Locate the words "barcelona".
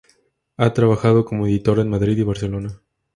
2.23-2.81